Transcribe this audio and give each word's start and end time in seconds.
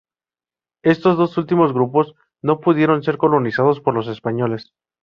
Estos 0.81 1.15
dos 1.15 1.37
últimos 1.37 1.73
grupos 1.73 2.15
no 2.41 2.59
pudieron 2.59 3.03
ser 3.03 3.17
colonizados 3.19 3.81
por 3.81 3.93
los 3.93 4.07
españoles. 4.07 4.73